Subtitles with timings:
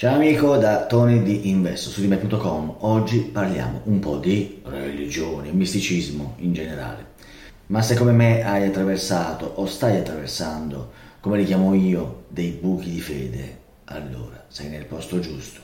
[0.00, 2.76] Ciao amico da Tony di Investo su dime.com.
[2.78, 7.04] Oggi parliamo un po' di religione, misticismo in generale.
[7.66, 10.90] Ma se come me hai attraversato o stai attraversando,
[11.20, 15.60] come li chiamo io, dei buchi di fede, allora sei nel posto giusto.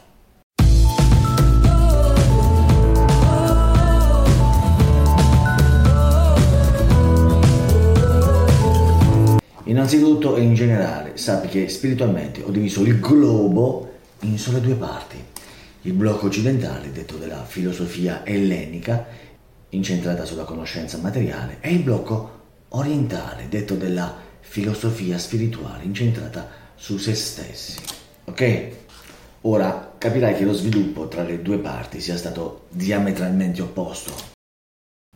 [9.65, 13.86] Innanzitutto e in generale sappi che spiritualmente ho diviso il globo
[14.21, 15.17] in sole due parti.
[15.83, 19.07] Il blocco occidentale, detto della filosofia ellenica,
[19.71, 27.15] incentrata sulla conoscenza materiale, e il blocco orientale, detto della filosofia spirituale, incentrata su se
[27.15, 27.79] stessi.
[28.25, 28.69] Ok?
[29.43, 34.13] Ora capirai che lo sviluppo tra le due parti sia stato diametralmente opposto.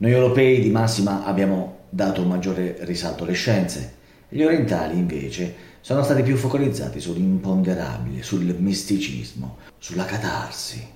[0.01, 3.99] Noi europei di massima abbiamo dato maggiore risalto alle scienze,
[4.33, 10.87] gli orientali invece sono stati più focalizzati sull'imponderabile, sul misticismo, sulla catarsi.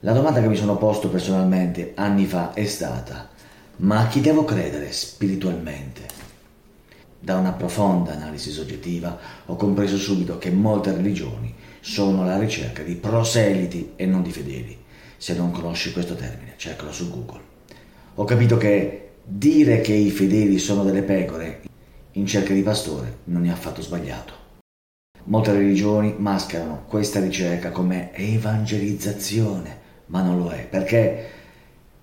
[0.00, 3.30] La domanda che mi sono posto personalmente anni fa è stata,
[3.76, 6.02] ma a chi devo credere spiritualmente?
[7.18, 12.96] Da una profonda analisi soggettiva ho compreso subito che molte religioni sono alla ricerca di
[12.96, 14.76] proseliti e non di fedeli.
[15.16, 17.40] Se non conosci questo termine, cercalo su Google.
[18.16, 21.62] Ho capito che dire che i fedeli sono delle pecore
[22.16, 24.42] in cerca di pastore non è affatto sbagliato.
[25.24, 31.28] Molte religioni mascherano questa ricerca come evangelizzazione, ma non lo è, perché,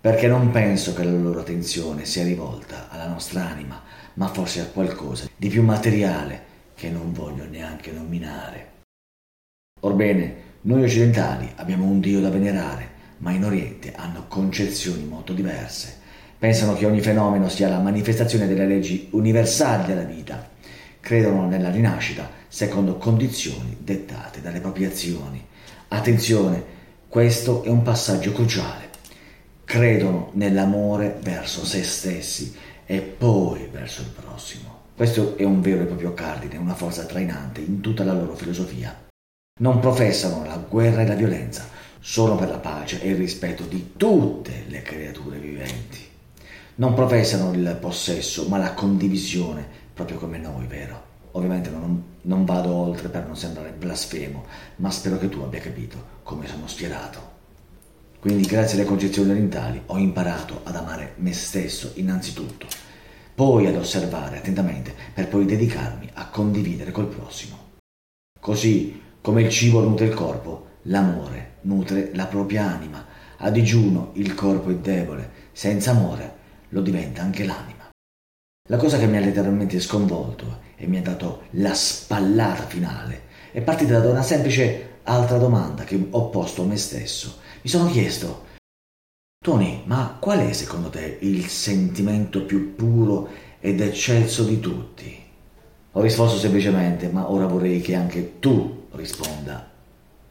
[0.01, 3.81] perché non penso che la loro attenzione sia rivolta alla nostra anima,
[4.15, 8.69] ma forse a qualcosa di più materiale che non voglio neanche nominare.
[9.81, 16.00] Orbene, noi occidentali abbiamo un Dio da venerare, ma in Oriente hanno concezioni molto diverse
[16.41, 20.49] Pensano che ogni fenomeno sia la manifestazione delle leggi universali della vita.
[20.99, 25.45] Credono nella rinascita secondo condizioni dettate dalle proprie azioni.
[25.89, 26.63] Attenzione,
[27.07, 28.89] questo è un passaggio cruciale.
[29.63, 32.55] Credono nell'amore verso se stessi
[32.87, 34.85] e poi verso il prossimo.
[34.95, 38.99] Questo è un vero e proprio cardine, una forza trainante in tutta la loro filosofia.
[39.59, 41.67] Non professano la guerra e la violenza,
[41.99, 46.09] solo per la pace e il rispetto di tutte le creature viventi
[46.81, 51.09] non professano il possesso, ma la condivisione, proprio come noi, vero?
[51.33, 54.45] Ovviamente non, non, vado oltre per non sembrare blasfemo,
[54.77, 57.19] ma spero che tu abbia capito come sono schierato.
[58.19, 62.65] Quindi grazie alle concezioni orientali ho imparato ad amare me stesso innanzitutto,
[63.35, 67.57] poi ad osservare attentamente per poi dedicarmi a condividere col prossimo.
[68.39, 73.05] Così come il cibo nutre il corpo, l'amore nutre la propria anima.
[73.37, 76.39] A digiuno il corpo è debole, senza amore
[76.71, 77.89] lo diventa anche l'anima.
[78.69, 83.61] La cosa che mi ha letteralmente sconvolto e mi ha dato la spallata finale è
[83.61, 87.39] partita da una semplice altra domanda che ho posto a me stesso.
[87.61, 88.45] Mi sono chiesto,
[89.43, 93.29] Tony, ma qual è secondo te il sentimento più puro
[93.59, 95.19] ed eccelso di tutti?
[95.93, 99.69] Ho risposto semplicemente, ma ora vorrei che anche tu risponda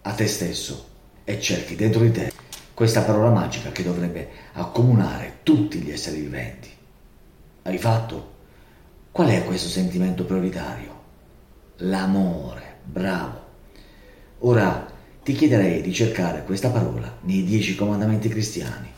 [0.03, 0.87] a te stesso
[1.25, 2.33] e cerchi dentro di te
[2.81, 6.71] questa parola magica che dovrebbe accomunare tutti gli esseri viventi.
[7.65, 8.37] Hai fatto?
[9.11, 10.99] Qual è questo sentimento prioritario?
[11.81, 13.45] L'amore, bravo.
[14.39, 14.91] Ora
[15.23, 18.91] ti chiederei di cercare questa parola nei dieci comandamenti cristiani.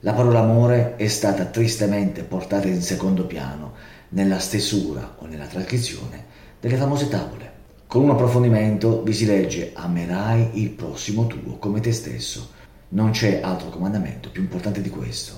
[0.00, 3.74] La parola amore è stata tristemente portata in secondo piano
[4.08, 6.24] nella stesura o nella trascrizione
[6.58, 7.57] delle famose tavole.
[7.88, 12.50] Con un approfondimento vi si legge amerai il prossimo tuo come te stesso.
[12.88, 15.32] Non c'è altro comandamento più importante di questo.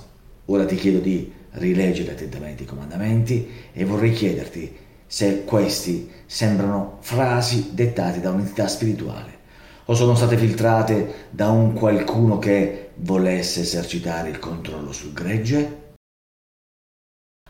[0.47, 7.71] Ora ti chiedo di rileggere attentamente i comandamenti e vorrei chiederti se questi sembrano frasi
[7.73, 9.39] dettate da un'entità spirituale
[9.85, 15.93] o sono state filtrate da un qualcuno che volesse esercitare il controllo sul gregge?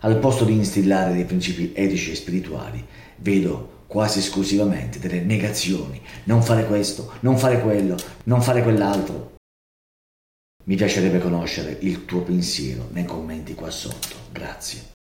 [0.01, 2.87] Al posto di instillare dei principi etici e spirituali,
[3.17, 9.35] vedo quasi esclusivamente delle negazioni, non fare questo, non fare quello, non fare quell'altro.
[10.67, 14.93] Mi piacerebbe conoscere il tuo pensiero nei commenti qua sotto, grazie.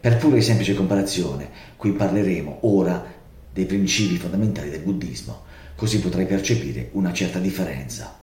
[0.00, 3.04] Per pura e semplice comparazione, qui parleremo ora
[3.52, 5.42] dei principi fondamentali del buddismo,
[5.74, 8.20] così potrai percepire una certa differenza.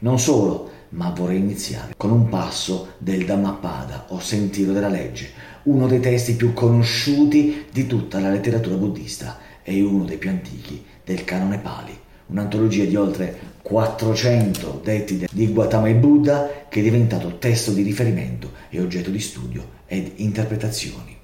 [0.00, 5.30] Non solo, ma vorrei iniziare con un passo del Dhammapada o Sentiero della Legge,
[5.64, 10.84] uno dei testi più conosciuti di tutta la letteratura buddista e uno dei più antichi
[11.04, 17.72] del canone Pali, un'antologia di oltre 400 detti di Gautama Buddha che è diventato testo
[17.72, 21.16] di riferimento e oggetto di studio ed interpretazioni.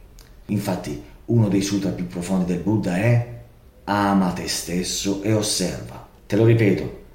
[0.47, 3.37] Infatti, uno dei sutra più profondi del Buddha è
[3.85, 6.07] ama te stesso e osserva.
[6.27, 7.07] Te lo ripeto,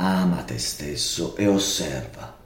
[0.00, 2.36] ama te stesso e osserva.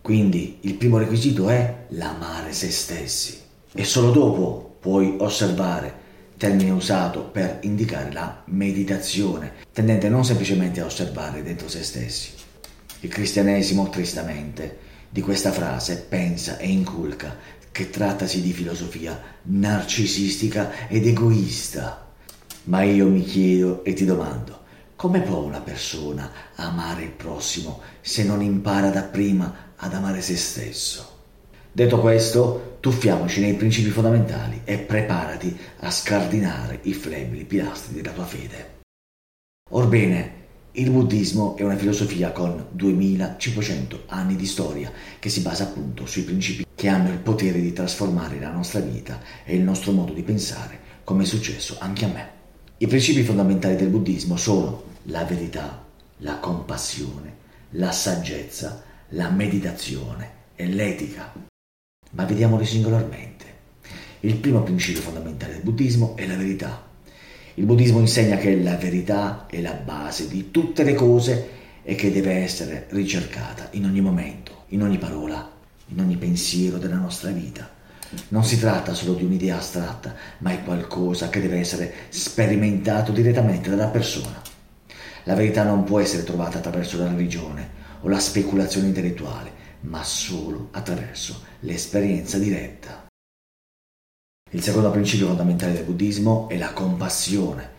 [0.00, 3.40] Quindi il primo requisito è l'amare se stessi
[3.72, 6.04] e solo dopo puoi osservare,
[6.36, 12.30] termine usato per indicare la meditazione, tendente non semplicemente a osservare dentro se stessi.
[13.00, 14.78] Il cristianesimo, tristamente,
[15.10, 17.36] di questa frase pensa e inculca
[17.72, 22.06] che trattasi di filosofia narcisistica ed egoista.
[22.64, 24.65] Ma io mi chiedo e ti domando,
[24.96, 31.14] come può una persona amare il prossimo se non impara dapprima ad amare se stesso?
[31.70, 38.24] Detto questo, tuffiamoci nei principi fondamentali e preparati a scardinare i flebili pilastri della tua
[38.24, 38.74] fede.
[39.70, 46.06] Orbene, il buddismo è una filosofia con 2500 anni di storia che si basa appunto
[46.06, 50.14] sui principi che hanno il potere di trasformare la nostra vita e il nostro modo
[50.14, 52.35] di pensare, come è successo anche a me.
[52.78, 55.82] I principi fondamentali del buddismo sono la verità,
[56.18, 57.34] la compassione,
[57.70, 61.32] la saggezza, la meditazione e l'etica.
[62.10, 63.44] Ma vediamoli singolarmente.
[64.20, 66.86] Il primo principio fondamentale del buddismo è la verità.
[67.54, 71.48] Il buddismo insegna che la verità è la base di tutte le cose
[71.82, 75.50] e che deve essere ricercata in ogni momento, in ogni parola,
[75.86, 77.75] in ogni pensiero della nostra vita.
[78.28, 83.70] Non si tratta solo di un'idea astratta, ma è qualcosa che deve essere sperimentato direttamente
[83.70, 84.40] dalla persona.
[85.24, 87.68] La verità non può essere trovata attraverso la religione
[88.02, 89.50] o la speculazione intellettuale,
[89.80, 93.06] ma solo attraverso l'esperienza diretta.
[94.52, 97.74] Il secondo principio fondamentale del buddismo è la compassione.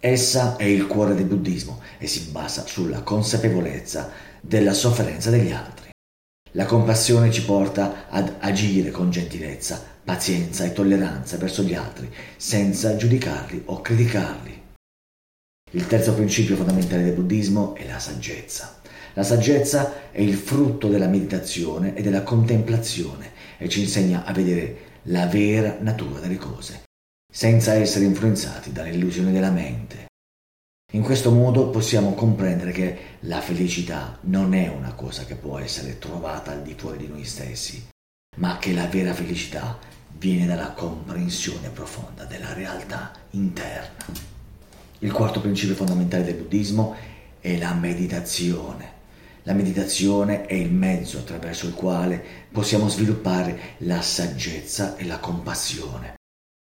[0.00, 5.75] Essa è il cuore del buddismo e si basa sulla consapevolezza della sofferenza degli altri.
[6.56, 12.96] La compassione ci porta ad agire con gentilezza, pazienza e tolleranza verso gli altri, senza
[12.96, 14.62] giudicarli o criticarli.
[15.72, 18.80] Il terzo principio fondamentale del buddismo è la saggezza.
[19.12, 24.76] La saggezza è il frutto della meditazione e della contemplazione e ci insegna a vedere
[25.04, 26.84] la vera natura delle cose,
[27.30, 30.06] senza essere influenzati dalle illusioni della mente.
[30.92, 35.98] In questo modo possiamo comprendere che la felicità non è una cosa che può essere
[35.98, 37.88] trovata al di fuori di noi stessi,
[38.36, 39.78] ma che la vera felicità
[40.16, 44.06] viene dalla comprensione profonda della realtà interna.
[45.00, 46.94] Il quarto principio fondamentale del buddismo
[47.40, 48.94] è la meditazione.
[49.42, 56.15] La meditazione è il mezzo attraverso il quale possiamo sviluppare la saggezza e la compassione.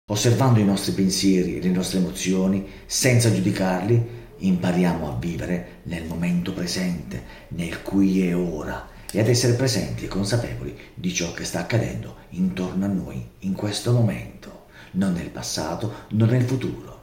[0.07, 6.53] Osservando i nostri pensieri e le nostre emozioni, senza giudicarli, impariamo a vivere nel momento
[6.53, 11.61] presente, nel qui e ora, e ad essere presenti e consapevoli di ciò che sta
[11.61, 17.01] accadendo intorno a noi in questo momento, non nel passato, non nel futuro.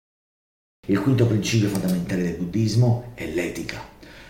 [0.87, 3.81] Il quinto principio fondamentale del buddismo è l'etica.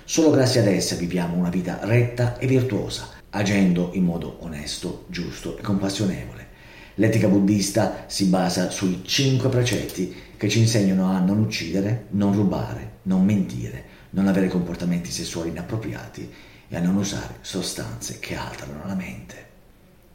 [0.05, 5.57] Solo grazie ad essa viviamo una vita retta e virtuosa, agendo in modo onesto, giusto
[5.57, 6.50] e compassionevole.
[6.95, 12.99] L'etica buddista si basa sui cinque precetti che ci insegnano a non uccidere, non rubare,
[13.03, 16.29] non mentire, non avere comportamenti sessuali inappropriati
[16.67, 19.49] e a non usare sostanze che alterano la mente.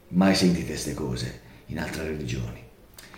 [0.09, 2.63] Mai sentite queste cose in altre religioni.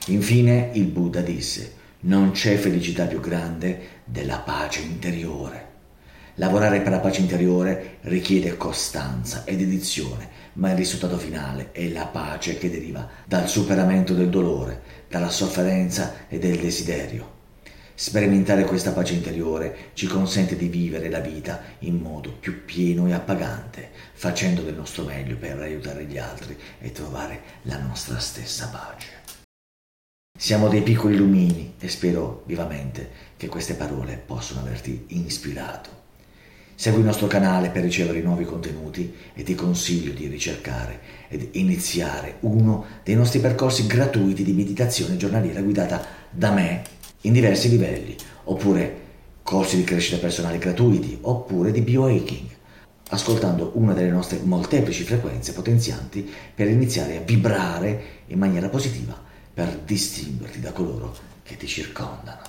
[0.07, 5.68] Infine il Buddha disse, non c'è felicità più grande della pace interiore.
[6.39, 12.05] Lavorare per la pace interiore richiede costanza e dedizione, ma il risultato finale è la
[12.05, 17.37] pace che deriva dal superamento del dolore, dalla sofferenza e del desiderio.
[17.93, 23.11] Sperimentare questa pace interiore ci consente di vivere la vita in modo più pieno e
[23.11, 29.07] appagante, facendo del nostro meglio per aiutare gli altri e trovare la nostra stessa pace.
[30.37, 35.98] Siamo dei piccoli lumini e spero vivamente che queste parole possano averti ispirato.
[36.79, 42.37] Segui il nostro canale per ricevere nuovi contenuti e ti consiglio di ricercare ed iniziare
[42.39, 46.83] uno dei nostri percorsi gratuiti di meditazione giornaliera guidata da me
[47.23, 48.95] in diversi livelli, oppure
[49.43, 52.47] corsi di crescita personale gratuiti, oppure di biohacking,
[53.09, 59.21] ascoltando una delle nostre molteplici frequenze potenzianti per iniziare a vibrare in maniera positiva
[59.53, 62.48] per distinguerti da coloro che ti circondano.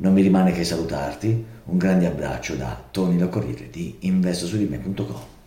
[0.00, 5.39] Non mi rimane che salutarti, un grande abbraccio da Tony Locorriere di investosudime.com.